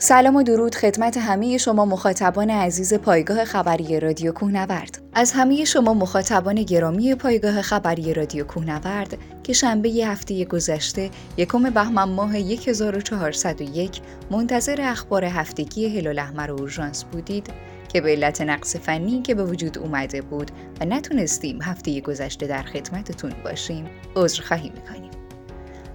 [0.00, 5.02] سلام و درود خدمت همه شما مخاطبان عزیز پایگاه خبری رادیو کوهنورد.
[5.14, 12.08] از همه شما مخاطبان گرامی پایگاه خبری رادیو کوهنورد که شنبه هفته گذشته یکم بهمن
[12.08, 14.00] ماه 1401
[14.30, 17.50] منتظر اخبار هفتگی هلال احمر اورژانس بودید
[17.88, 22.62] که به علت نقص فنی که به وجود اومده بود و نتونستیم هفته گذشته در
[22.62, 23.86] خدمتتون باشیم
[24.16, 25.17] عذرخواهی می‌کنیم.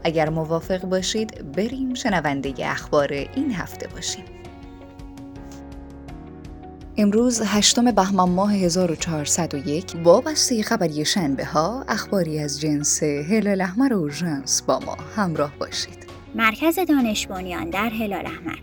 [0.04, 4.25] اگر موافق باشید بریم شنونده اخبار این هفته باشیم.
[6.97, 13.93] امروز هشتم بهمن ماه 1401 با بسته خبری شنبه ها اخباری از جنس هلال احمر
[13.93, 14.09] و
[14.68, 16.07] با ما همراه باشید.
[16.36, 17.28] مرکز دانش
[17.70, 18.57] در هلال احمر.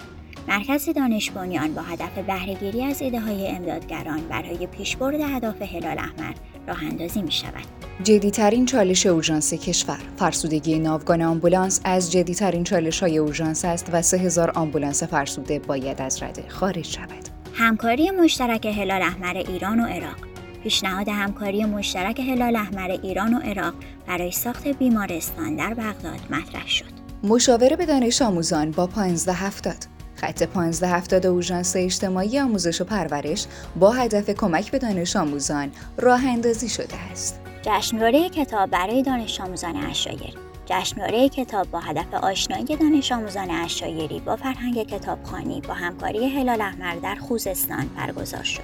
[0.49, 1.31] مرکز دانش
[1.75, 6.35] با هدف بهرهگیری از ایده های امدادگران برای پیشبرد اهداف هلال احمر.
[6.71, 7.81] راه اندازی می شود.
[8.03, 14.51] جدیترین چالش اورژانس کشور فرسودگی ناوگان آمبولانس از جدیترین چالش های اورژانس است و 3000
[14.55, 17.29] آمبولانس فرسوده باید از رده خارج شود.
[17.55, 20.17] همکاری مشترک هلال احمر ایران و عراق
[20.63, 23.75] پیشنهاد همکاری مشترک هلال احمر ایران و عراق
[24.07, 27.01] برای ساخت بیمارستان در بغداد مطرح شد.
[27.23, 34.31] مشاوره به دانش آموزان با 1570 خط 1570 اورژانس اجتماعی آموزش و پرورش با هدف
[34.31, 37.41] کمک به دانش آموزان راه اندازی شده است.
[37.63, 40.35] جشنواره کتاب برای دانش آموزان اشایر
[40.67, 46.95] جشنواره کتاب با هدف آشنایی دانش آموزان اشایری با فرهنگ کتابخوانی با همکاری هلال احمر
[46.95, 48.63] در خوزستان برگزار شد.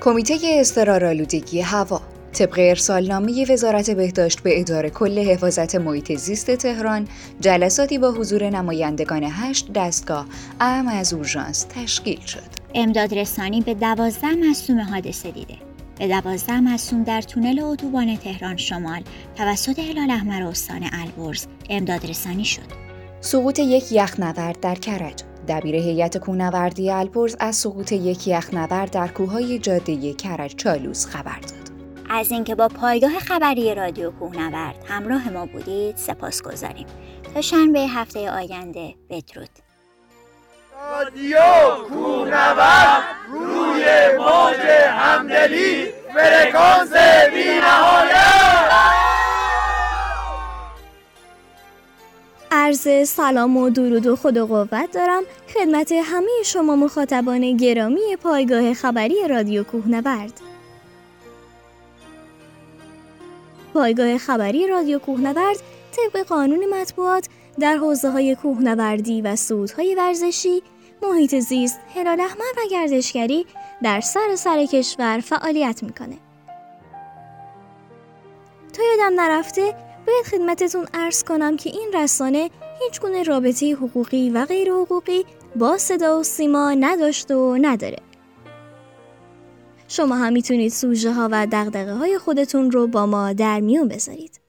[0.00, 2.00] کمیته استرارآلودگی هوا
[2.32, 7.08] طبق ارسالنامه وزارت بهداشت به اداره کل حفاظت محیط زیست تهران
[7.40, 10.26] جلساتی با حضور نمایندگان هشت دستگاه
[10.60, 12.58] اهم از اورژانس تشکیل شد.
[12.74, 15.54] امداد رسانی به دوازده مصوم حادثه دیده.
[15.98, 19.02] به دوازده مصوم در تونل اتوبان تهران شمال
[19.36, 22.88] توسط هلال احمر استان البرز امداد رسانی شد.
[23.20, 25.22] سقوط یک یخنورد در کرج.
[25.48, 31.67] دبیر هیئت کوهنوردی البرز از سقوط یک یخنورد در کوههای جاده کرج چالوس خبر داد.
[32.10, 36.86] از اینکه با پایگاه خبری رادیو کوهنورد همراه ما بودید سپاس گذاریم
[37.34, 39.50] تا شنبه هفته آینده بدرود.
[40.90, 41.38] رادیو
[41.88, 43.02] کوهنورد
[43.32, 43.84] روی
[44.18, 46.92] موج همدلی فرکانس
[52.68, 55.22] عرض سلام و درود و خود و قوت دارم
[55.54, 60.47] خدمت همه شما مخاطبان گرامی پایگاه خبری رادیو کوهنورد.
[63.74, 65.56] پایگاه خبری رادیو کوهنورد
[65.92, 67.28] طبق قانون مطبوعات
[67.60, 70.62] در حوزه های کوهنوردی و سودهای ورزشی،
[71.02, 73.46] محیط زیست، هلال احمر و گردشگری
[73.82, 76.16] در سر سر کشور فعالیت می‌کنه.
[78.72, 79.74] تا یادم نرفته
[80.06, 85.24] باید خدمتتون ارز کنم که این رسانه هیچ گونه رابطه حقوقی و غیر حقوقی
[85.56, 88.07] با صدا و سیما نداشته و نداره.
[89.98, 94.40] شما هم می‌تونید سوژه ها و دقدقه های خودتون رو با ما در میون بذارید.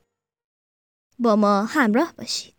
[1.20, 2.59] با ما همراه باشید.